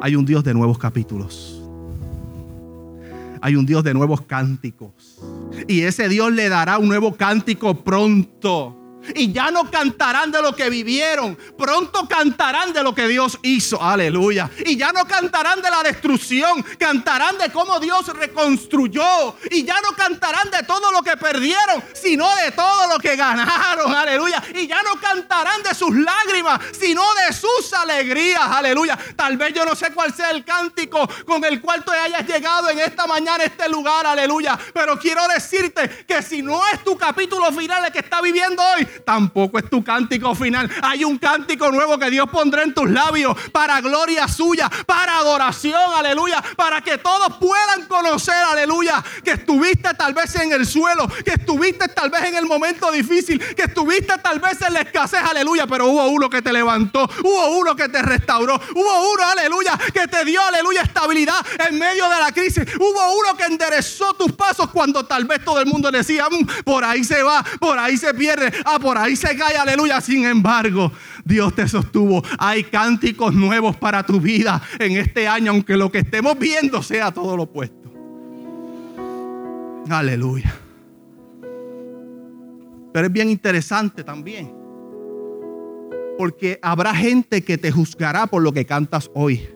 hay 0.00 0.16
un 0.16 0.24
Dios 0.24 0.44
de 0.44 0.54
nuevos 0.54 0.78
capítulos. 0.78 1.62
Hay 3.40 3.56
un 3.56 3.66
Dios 3.66 3.84
de 3.84 3.94
nuevos 3.94 4.20
cánticos. 4.22 5.18
Y 5.66 5.82
ese 5.82 6.08
Dios 6.08 6.32
le 6.32 6.48
dará 6.48 6.78
un 6.78 6.88
nuevo 6.88 7.14
cántico 7.14 7.74
pronto. 7.74 8.77
Y 9.14 9.32
ya 9.32 9.50
no 9.50 9.70
cantarán 9.70 10.30
de 10.30 10.42
lo 10.42 10.54
que 10.54 10.68
vivieron. 10.68 11.36
Pronto 11.56 12.06
cantarán 12.08 12.72
de 12.72 12.82
lo 12.82 12.94
que 12.94 13.08
Dios 13.08 13.38
hizo. 13.42 13.82
Aleluya. 13.82 14.50
Y 14.64 14.76
ya 14.76 14.92
no 14.92 15.06
cantarán 15.06 15.62
de 15.62 15.70
la 15.70 15.82
destrucción. 15.82 16.62
Cantarán 16.78 17.38
de 17.38 17.50
cómo 17.50 17.80
Dios 17.80 18.06
reconstruyó. 18.08 19.36
Y 19.50 19.64
ya 19.64 19.80
no 19.80 19.96
cantarán 19.96 20.50
de 20.50 20.62
todo 20.64 20.92
lo 20.92 21.02
que 21.02 21.16
perdieron, 21.16 21.82
sino 21.94 22.34
de 22.36 22.52
todo 22.52 22.88
lo 22.88 22.98
que 22.98 23.16
ganaron. 23.16 23.94
Aleluya. 23.94 24.42
Y 24.54 24.66
ya 24.66 24.82
no 24.82 25.00
cantarán 25.00 25.62
de 25.62 25.74
sus 25.74 25.94
lágrimas, 25.96 26.60
sino 26.78 27.02
de 27.14 27.32
sus 27.32 27.72
alegrías. 27.72 28.42
Aleluya. 28.42 28.98
Tal 29.16 29.36
vez 29.36 29.54
yo 29.54 29.64
no 29.64 29.74
sé 29.74 29.92
cuál 29.92 30.14
sea 30.14 30.30
el 30.30 30.44
cántico 30.44 31.08
con 31.24 31.44
el 31.44 31.60
cual 31.60 31.84
tú 31.84 31.92
hayas 31.92 32.26
llegado 32.26 32.70
en 32.70 32.80
esta 32.80 33.06
mañana 33.06 33.44
a 33.44 33.46
este 33.46 33.68
lugar. 33.68 34.06
Aleluya. 34.06 34.58
Pero 34.72 34.98
quiero 34.98 35.26
decirte 35.28 36.04
que 36.06 36.22
si 36.22 36.42
no 36.42 36.60
es 36.68 36.84
tu 36.84 36.96
capítulo 36.96 37.50
final 37.52 37.84
el 37.84 37.92
que 37.92 38.00
está 38.00 38.20
viviendo 38.20 38.62
hoy, 38.62 38.87
tampoco 39.04 39.58
es 39.58 39.68
tu 39.68 39.82
cántico 39.82 40.34
final. 40.34 40.70
Hay 40.82 41.04
un 41.04 41.18
cántico 41.18 41.70
nuevo 41.70 41.98
que 41.98 42.10
Dios 42.10 42.28
pondrá 42.30 42.62
en 42.62 42.74
tus 42.74 42.88
labios 42.90 43.36
para 43.52 43.80
gloria 43.80 44.28
suya, 44.28 44.70
para 44.86 45.18
adoración, 45.18 45.80
aleluya, 45.96 46.42
para 46.56 46.80
que 46.80 46.98
todos 46.98 47.36
puedan 47.38 47.86
conocer, 47.86 48.34
aleluya, 48.34 49.02
que 49.24 49.32
estuviste 49.32 49.94
tal 49.94 50.14
vez 50.14 50.34
en 50.36 50.52
el 50.52 50.66
suelo, 50.66 51.08
que 51.24 51.32
estuviste 51.32 51.88
tal 51.88 52.10
vez 52.10 52.24
en 52.24 52.36
el 52.36 52.46
momento 52.46 52.90
difícil, 52.90 53.38
que 53.54 53.62
estuviste 53.62 54.14
tal 54.22 54.40
vez 54.40 54.60
en 54.62 54.74
la 54.74 54.80
escasez, 54.80 55.20
aleluya, 55.20 55.66
pero 55.66 55.86
hubo 55.86 56.06
uno 56.08 56.28
que 56.30 56.42
te 56.42 56.52
levantó, 56.52 57.08
hubo 57.22 57.58
uno 57.58 57.74
que 57.74 57.88
te 57.88 58.02
restauró, 58.02 58.60
hubo 58.74 59.12
uno, 59.12 59.24
aleluya, 59.24 59.78
que 59.92 60.06
te 60.06 60.24
dio, 60.24 60.40
aleluya, 60.42 60.82
estabilidad 60.82 61.44
en 61.68 61.78
medio 61.78 62.08
de 62.08 62.18
la 62.18 62.32
crisis, 62.32 62.64
hubo 62.78 63.18
uno 63.18 63.36
que 63.36 63.44
enderezó 63.44 64.14
tus 64.14 64.32
pasos 64.32 64.70
cuando 64.70 65.04
tal 65.04 65.24
vez 65.24 65.44
todo 65.44 65.60
el 65.60 65.66
mundo 65.66 65.90
decía, 65.90 66.26
mm, 66.30 66.64
por 66.64 66.84
ahí 66.84 67.04
se 67.04 67.22
va, 67.22 67.44
por 67.58 67.78
ahí 67.78 67.96
se 67.96 68.14
pierde, 68.14 68.52
por 68.78 68.98
ahí 68.98 69.16
se 69.16 69.36
cae, 69.36 69.56
aleluya. 69.56 70.00
Sin 70.00 70.24
embargo, 70.24 70.92
Dios 71.24 71.54
te 71.54 71.66
sostuvo. 71.68 72.22
Hay 72.38 72.64
cánticos 72.64 73.34
nuevos 73.34 73.76
para 73.76 74.04
tu 74.04 74.20
vida 74.20 74.62
en 74.78 74.96
este 74.96 75.28
año, 75.28 75.52
aunque 75.52 75.76
lo 75.76 75.90
que 75.90 75.98
estemos 75.98 76.38
viendo 76.38 76.82
sea 76.82 77.12
todo 77.12 77.36
lo 77.36 77.44
opuesto. 77.44 77.92
Aleluya. 79.88 80.54
Pero 82.92 83.06
es 83.06 83.12
bien 83.12 83.30
interesante 83.30 84.04
también. 84.04 84.52
Porque 86.16 86.58
habrá 86.62 86.94
gente 86.94 87.44
que 87.44 87.58
te 87.58 87.70
juzgará 87.70 88.26
por 88.26 88.42
lo 88.42 88.52
que 88.52 88.66
cantas 88.66 89.10
hoy. 89.14 89.48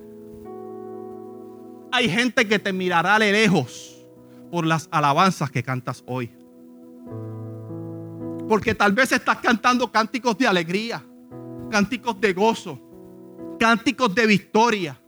Hay 1.91 2.09
gente 2.09 2.47
que 2.47 2.59
te 2.59 2.73
mirará 2.73 3.19
de 3.19 3.33
lejos 3.33 4.07
por 4.51 4.67
las 4.67 4.89
alabanzas 4.91 5.51
que 5.51 5.63
cantas 5.63 6.03
hoy. 6.07 6.31
Porque 8.53 8.75
tal 8.75 8.93
vez 8.93 9.11
estás 9.11 9.39
cantando 9.39 9.91
cánticos 9.91 10.37
de 10.37 10.47
alegría, 10.47 11.03
cánticos 11.71 12.21
de 12.21 12.35
gozo, 12.35 12.79
cánticos 13.59 14.15
de 14.15 14.27
victoria, 14.27 15.01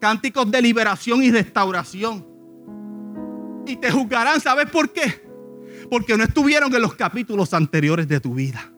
cánticos 0.00 0.48
de 0.48 0.62
liberación 0.62 1.20
y 1.20 1.32
restauración. 1.32 2.24
Y 3.66 3.74
te 3.74 3.90
juzgarán, 3.90 4.40
¿sabes 4.40 4.70
por 4.70 4.92
qué? 4.92 5.28
Porque 5.90 6.16
no 6.16 6.22
estuvieron 6.22 6.72
en 6.72 6.80
los 6.80 6.94
capítulos 6.94 7.52
anteriores 7.54 8.06
de 8.06 8.20
tu 8.20 8.34
vida. 8.34 8.72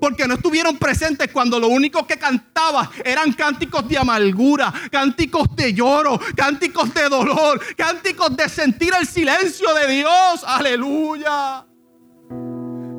Porque 0.00 0.28
no 0.28 0.34
estuvieron 0.34 0.76
presentes 0.76 1.28
cuando 1.32 1.58
lo 1.58 1.66
único 1.66 2.06
que 2.06 2.16
cantaba 2.16 2.88
eran 3.04 3.32
cánticos 3.32 3.88
de 3.88 3.98
amargura, 3.98 4.72
cánticos 4.92 5.56
de 5.56 5.74
lloro, 5.74 6.20
cánticos 6.36 6.94
de 6.94 7.08
dolor, 7.08 7.60
cánticos 7.76 8.36
de 8.36 8.48
sentir 8.48 8.92
el 8.96 9.08
silencio 9.08 9.74
de 9.74 9.92
Dios. 9.92 10.44
Aleluya. 10.46 11.66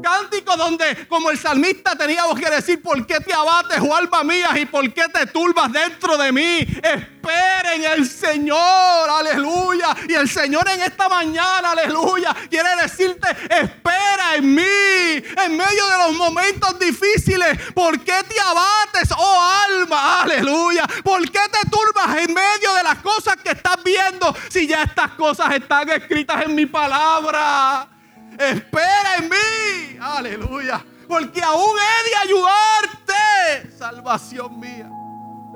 Cántico 0.03 0.57
donde, 0.57 1.07
como 1.07 1.31
el 1.31 1.39
salmista, 1.39 1.95
teníamos 1.95 2.37
que 2.37 2.49
decir: 2.49 2.81
¿Por 2.81 3.07
qué 3.07 3.21
te 3.21 3.33
abates, 3.33 3.79
oh 3.81 3.95
alma 3.95 4.23
mía? 4.23 4.49
¿Y 4.55 4.65
por 4.65 4.93
qué 4.93 5.05
te 5.07 5.25
turbas 5.27 5.71
dentro 5.71 6.17
de 6.17 6.31
mí? 6.31 6.59
Esperen 6.59 7.85
el 7.85 8.09
Señor, 8.09 9.09
aleluya. 9.09 9.95
Y 10.07 10.13
el 10.13 10.29
Señor 10.29 10.67
en 10.67 10.81
esta 10.81 11.07
mañana, 11.07 11.71
aleluya, 11.71 12.35
quiere 12.49 12.75
decirte: 12.81 13.29
Espera 13.49 14.35
en 14.35 14.53
mí, 14.53 14.61
en 14.61 15.57
medio 15.57 15.87
de 15.87 15.97
los 15.99 16.13
momentos 16.17 16.77
difíciles. 16.77 17.57
¿Por 17.73 17.97
qué 18.03 18.21
te 18.27 18.39
abates, 18.41 19.09
oh 19.17 19.41
alma? 19.69 20.23
Aleluya. 20.23 20.85
¿Por 21.01 21.21
qué 21.31 21.39
te 21.49 21.69
turbas 21.69 22.17
en 22.17 22.33
medio 22.33 22.73
de 22.73 22.83
las 22.83 22.97
cosas 22.97 23.37
que 23.37 23.51
estás 23.51 23.81
viendo? 23.83 24.35
Si 24.49 24.67
ya 24.67 24.83
estas 24.83 25.11
cosas 25.11 25.53
están 25.55 25.89
escritas 25.89 26.43
en 26.43 26.55
mi 26.55 26.65
palabra. 26.65 27.92
Espera 28.39 29.17
en 29.19 29.29
mí. 29.29 29.97
Aleluya. 29.99 30.85
Porque 31.07 31.41
aún 31.41 31.75
he 31.77 32.09
de 32.09 32.15
ayudarte. 32.23 33.77
Salvación 33.77 34.59
mía. 34.59 34.89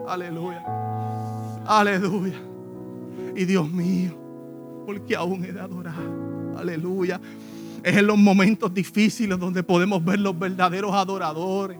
Aleluya. 0.07 0.63
Aleluya. 1.65 2.39
Y 3.35 3.45
Dios 3.45 3.69
mío. 3.69 4.17
Porque 4.85 5.15
aún 5.15 5.43
he 5.45 5.51
de 5.51 5.59
adorar. 5.59 5.95
Aleluya. 6.57 7.19
Es 7.83 7.95
en 7.95 8.07
los 8.07 8.17
momentos 8.17 8.73
difíciles 8.73 9.37
donde 9.39 9.63
podemos 9.63 10.03
ver 10.03 10.19
los 10.19 10.37
verdaderos 10.37 10.93
adoradores. 10.93 11.79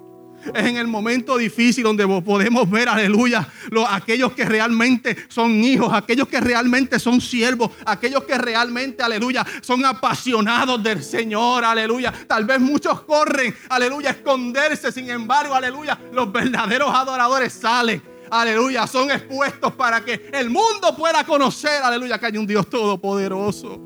Es 0.54 0.66
en 0.66 0.78
el 0.78 0.88
momento 0.88 1.38
difícil 1.38 1.84
donde 1.84 2.08
podemos 2.22 2.70
ver, 2.70 2.88
aleluya, 2.88 3.48
aquellos 3.90 4.32
que 4.34 4.46
realmente 4.46 5.18
son 5.28 5.52
hijos, 5.64 5.92
aquellos 5.94 6.28
que 6.28 6.40
realmente 6.40 7.00
son 7.00 7.20
siervos, 7.20 7.72
aquellos 7.86 8.24
que 8.24 8.38
realmente, 8.38 9.04
aleluya, 9.04 9.46
son 9.62 9.84
apasionados 9.86 10.82
del 10.82 11.04
Señor, 11.04 11.66
aleluya. 11.66 12.14
Tal 12.28 12.46
vez 12.46 12.60
muchos 12.60 13.02
corren, 13.02 13.56
aleluya, 13.70 14.10
a 14.10 14.14
esconderse, 14.14 14.92
sin 14.92 15.10
embargo, 15.10 15.54
aleluya, 15.54 15.98
los 16.14 16.32
verdaderos 16.32 16.94
adoradores 16.94 17.54
salen. 17.54 18.02
Aleluya, 18.30 18.86
son 18.88 19.10
expuestos 19.10 19.72
para 19.74 20.04
que 20.04 20.30
el 20.34 20.50
mundo 20.50 20.94
pueda 20.98 21.24
conocer, 21.24 21.82
aleluya, 21.82 22.20
que 22.20 22.26
hay 22.26 22.38
un 22.38 22.46
Dios 22.46 22.70
todopoderoso. 22.70 23.80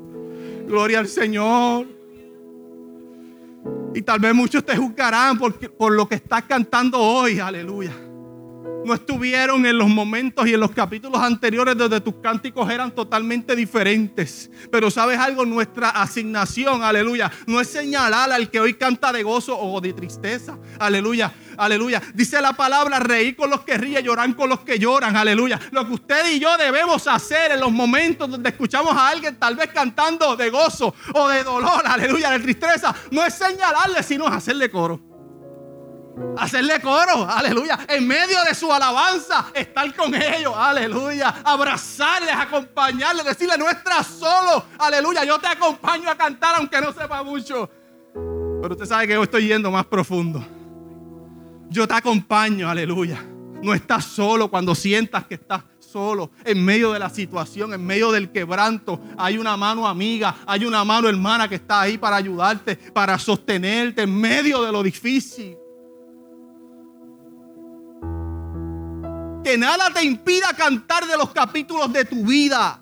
Gloria 0.66 0.98
al 0.98 1.06
Señor. 1.06 2.01
Y 3.94 4.02
tal 4.02 4.20
vez 4.20 4.34
muchos 4.34 4.64
te 4.64 4.76
juzgarán 4.76 5.38
por, 5.38 5.54
por 5.76 5.92
lo 5.92 6.08
que 6.08 6.16
estás 6.16 6.44
cantando 6.44 6.98
hoy. 6.98 7.40
Aleluya. 7.40 8.11
No 8.84 8.94
estuvieron 8.94 9.64
en 9.66 9.78
los 9.78 9.88
momentos 9.88 10.46
y 10.46 10.54
en 10.54 10.60
los 10.60 10.72
capítulos 10.72 11.20
anteriores 11.20 11.76
donde 11.76 12.00
tus 12.00 12.14
cánticos 12.16 12.70
eran 12.70 12.90
totalmente 12.92 13.54
diferentes. 13.54 14.50
Pero 14.70 14.90
sabes 14.90 15.18
algo, 15.18 15.44
nuestra 15.44 15.90
asignación, 15.90 16.82
aleluya, 16.82 17.30
no 17.46 17.60
es 17.60 17.68
señalar 17.68 18.32
al 18.32 18.50
que 18.50 18.60
hoy 18.60 18.74
canta 18.74 19.12
de 19.12 19.22
gozo 19.22 19.58
o 19.58 19.80
de 19.80 19.92
tristeza. 19.92 20.58
Aleluya. 20.78 21.32
Aleluya. 21.56 22.02
Dice 22.14 22.40
la 22.40 22.54
palabra, 22.54 22.98
reír 22.98 23.36
con 23.36 23.50
los 23.50 23.60
que 23.60 23.76
ríen, 23.76 24.04
llorar 24.04 24.34
con 24.34 24.48
los 24.48 24.60
que 24.60 24.78
lloran. 24.78 25.16
Aleluya. 25.16 25.60
Lo 25.70 25.86
que 25.86 25.94
usted 25.94 26.32
y 26.32 26.38
yo 26.40 26.56
debemos 26.56 27.06
hacer 27.06 27.52
en 27.52 27.60
los 27.60 27.70
momentos 27.70 28.30
donde 28.30 28.50
escuchamos 28.50 28.92
a 28.96 29.08
alguien 29.08 29.36
tal 29.36 29.56
vez 29.56 29.68
cantando 29.68 30.34
de 30.36 30.50
gozo 30.50 30.94
o 31.14 31.28
de 31.28 31.44
dolor, 31.44 31.82
aleluya, 31.84 32.30
de 32.30 32.40
tristeza, 32.40 32.94
no 33.10 33.24
es 33.24 33.34
señalarle, 33.34 34.02
sino 34.02 34.26
hacerle 34.26 34.70
coro. 34.70 35.11
Hacerle 36.36 36.80
coro, 36.80 37.28
aleluya. 37.28 37.78
En 37.88 38.06
medio 38.06 38.42
de 38.44 38.54
su 38.54 38.72
alabanza, 38.72 39.46
estar 39.54 39.94
con 39.94 40.14
ellos, 40.14 40.52
aleluya. 40.56 41.42
Abrazarles, 41.44 42.34
acompañarles, 42.34 43.24
decirle, 43.24 43.56
no 43.58 43.68
estás 43.68 44.06
solo, 44.06 44.64
aleluya. 44.78 45.24
Yo 45.24 45.38
te 45.38 45.48
acompaño 45.48 46.10
a 46.10 46.14
cantar 46.16 46.56
aunque 46.56 46.80
no 46.80 46.92
sepa 46.92 47.22
mucho. 47.22 47.68
Pero 48.14 48.74
usted 48.74 48.86
sabe 48.86 49.06
que 49.06 49.14
yo 49.14 49.22
estoy 49.22 49.48
yendo 49.48 49.70
más 49.70 49.86
profundo. 49.86 50.44
Yo 51.68 51.88
te 51.88 51.94
acompaño, 51.94 52.68
aleluya. 52.68 53.24
No 53.62 53.72
estás 53.74 54.04
solo 54.04 54.50
cuando 54.50 54.74
sientas 54.74 55.24
que 55.26 55.34
estás 55.34 55.62
solo, 55.78 56.30
en 56.44 56.64
medio 56.64 56.92
de 56.92 56.98
la 56.98 57.10
situación, 57.10 57.72
en 57.74 57.84
medio 57.84 58.10
del 58.10 58.30
quebranto. 58.30 59.00
Hay 59.16 59.38
una 59.38 59.56
mano 59.56 59.86
amiga, 59.86 60.34
hay 60.46 60.64
una 60.64 60.84
mano 60.84 61.08
hermana 61.08 61.48
que 61.48 61.56
está 61.56 61.82
ahí 61.82 61.98
para 61.98 62.16
ayudarte, 62.16 62.76
para 62.76 63.18
sostenerte 63.18 64.02
en 64.02 64.20
medio 64.20 64.62
de 64.62 64.72
lo 64.72 64.82
difícil. 64.82 65.56
Que 69.44 69.58
nada 69.58 69.90
te 69.92 70.04
impida 70.04 70.54
cantar 70.56 71.06
de 71.06 71.16
los 71.16 71.30
capítulos 71.30 71.92
de 71.92 72.04
tu 72.04 72.24
vida. 72.24 72.80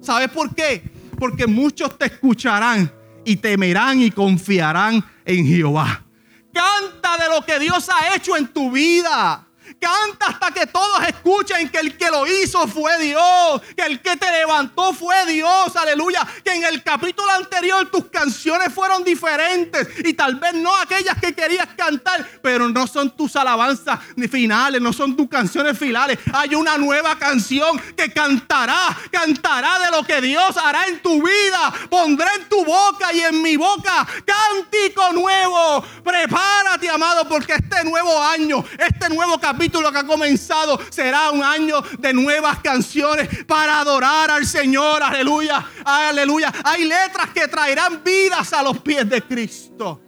¿Sabes 0.00 0.30
por 0.30 0.54
qué? 0.54 0.82
Porque 1.18 1.46
muchos 1.46 1.96
te 1.98 2.06
escucharán 2.06 2.90
y 3.24 3.36
temerán 3.36 4.00
y 4.00 4.10
confiarán 4.10 5.04
en 5.24 5.46
Jehová. 5.46 6.04
Canta 6.52 7.18
de 7.22 7.28
lo 7.28 7.44
que 7.44 7.58
Dios 7.58 7.88
ha 7.90 8.14
hecho 8.14 8.36
en 8.36 8.48
tu 8.48 8.70
vida. 8.70 9.45
Canta 9.80 10.28
hasta 10.28 10.50
que 10.52 10.66
todos 10.66 11.02
escuchen 11.06 11.68
que 11.68 11.78
el 11.78 11.96
que 11.96 12.10
lo 12.10 12.26
hizo 12.26 12.66
fue 12.66 12.98
Dios, 12.98 13.60
que 13.76 13.82
el 13.82 14.00
que 14.00 14.16
te 14.16 14.30
levantó 14.32 14.92
fue 14.92 15.26
Dios, 15.26 15.76
aleluya. 15.76 16.26
Que 16.44 16.54
en 16.54 16.64
el 16.64 16.82
capítulo 16.82 17.30
anterior 17.30 17.90
tus 17.90 18.06
canciones 18.06 18.72
fueron 18.72 19.04
diferentes 19.04 19.88
y 20.04 20.14
tal 20.14 20.36
vez 20.36 20.54
no 20.54 20.74
aquellas 20.76 21.18
que 21.20 21.34
querías 21.34 21.68
cantar, 21.76 22.26
pero 22.42 22.68
no 22.68 22.86
son 22.86 23.10
tus 23.10 23.36
alabanzas 23.36 24.00
ni 24.16 24.28
finales, 24.28 24.80
no 24.80 24.92
son 24.92 25.16
tus 25.16 25.28
canciones 25.28 25.78
finales. 25.78 26.18
Hay 26.32 26.54
una 26.54 26.78
nueva 26.78 27.18
canción 27.18 27.78
que 27.96 28.12
cantará, 28.12 28.96
cantará 29.10 29.78
de 29.78 29.90
lo 29.90 30.04
que 30.04 30.20
Dios 30.20 30.56
hará 30.56 30.86
en 30.86 31.00
tu 31.00 31.22
vida. 31.22 31.72
Pondré 31.90 32.28
en 32.38 32.48
tu 32.48 32.64
boca 32.64 33.12
y 33.12 33.20
en 33.20 33.42
mi 33.42 33.56
boca 33.56 34.06
cántico 34.24 35.12
nuevo. 35.12 35.84
Prepárate, 36.02 36.85
amado, 36.96 37.28
porque 37.28 37.52
este 37.54 37.84
nuevo 37.84 38.20
año, 38.20 38.64
este 38.78 39.08
nuevo 39.08 39.38
capítulo, 39.38 39.92
que 39.92 39.98
ha 39.98 40.06
comenzado 40.06 40.78
será 40.90 41.30
un 41.30 41.42
año 41.42 41.82
de 41.98 42.12
nuevas 42.12 42.58
canciones 42.60 43.28
para 43.46 43.80
adorar 43.80 44.30
al 44.30 44.46
Señor. 44.46 45.02
Aleluya, 45.02 45.64
aleluya. 45.84 46.52
Hay 46.64 46.84
letras 46.84 47.30
que 47.32 47.46
traerán 47.48 48.02
vidas 48.04 48.52
a 48.52 48.62
los 48.62 48.78
pies 48.80 49.08
de 49.08 49.22
Cristo. 49.22 50.00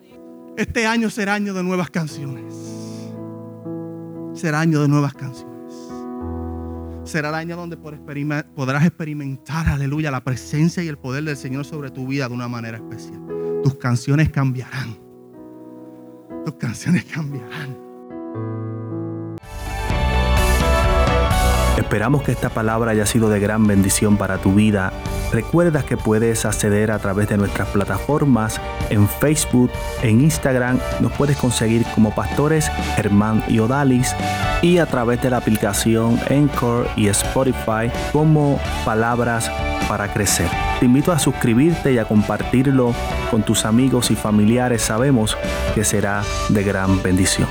Este 0.57 0.87
año 0.87 1.09
será 1.09 1.35
año 1.35 1.55
de 1.55 1.63
nuevas 1.63 1.91
canciones. 1.91 2.55
Será 4.35 4.61
año 4.61 4.81
de 4.81 4.89
nuevas 4.89 5.15
canciones. 5.15 5.49
Será 7.05 7.31
el 7.31 7.35
año 7.37 7.57
donde 7.57 7.77
podrás 7.77 8.85
experimentar, 8.85 9.69
aleluya, 9.69 10.11
la 10.11 10.23
presencia 10.23 10.83
y 10.83 10.89
el 10.89 10.99
poder 10.99 11.25
del 11.25 11.37
Señor 11.37 11.65
sobre 11.65 11.91
tu 11.91 12.07
vida 12.07 12.29
de 12.29 12.35
una 12.35 12.49
manera 12.49 12.77
especial. 12.77 13.21
Tus 13.63 13.77
canciones 13.77 14.31
cambiarán. 14.31 15.08
Tus 16.49 16.57
canciones 16.57 17.05
cambiarán. 17.05 17.77
Esperamos 21.77 22.23
que 22.23 22.33
esta 22.33 22.49
palabra 22.49 22.93
haya 22.93 23.05
sido 23.05 23.29
de 23.29 23.39
gran 23.39 23.67
bendición 23.67 24.17
para 24.17 24.39
tu 24.39 24.55
vida. 24.55 24.91
Recuerda 25.33 25.83
que 25.83 25.97
puedes 25.97 26.45
acceder 26.45 26.91
a 26.91 26.99
través 26.99 27.29
de 27.29 27.37
nuestras 27.37 27.69
plataformas 27.69 28.61
en 28.89 29.09
Facebook, 29.09 29.71
en 30.03 30.23
Instagram, 30.23 30.79
nos 31.01 31.13
puedes 31.13 31.37
conseguir 31.37 31.85
como 31.95 32.15
pastores 32.15 32.71
Germán 32.97 33.45
y 33.47 33.59
Odalis 33.59 34.15
y 34.63 34.79
a 34.79 34.87
través 34.87 35.23
de 35.23 35.31
la 35.31 35.37
aplicación 35.37 36.19
Encore 36.29 36.89
y 36.97 37.09
Spotify 37.09 37.91
como 38.13 38.59
Palabras 38.85 39.51
para 39.87 40.13
Crecer. 40.13 40.49
Te 40.81 40.87
invito 40.87 41.13
a 41.13 41.19
suscribirte 41.19 41.93
y 41.93 41.99
a 41.99 42.05
compartirlo 42.05 42.95
con 43.31 43.43
tus 43.43 43.65
amigos 43.65 44.11
y 44.11 44.17
familiares. 44.17 44.83
Sabemos 44.83 45.37
que 45.75 45.85
será 45.85 46.23
de 46.49 46.63
gran 46.63 47.03
bendición. 47.03 47.49